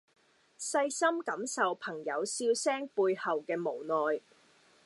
[0.59, 4.19] 細心感受朋友笑聲背後的無奈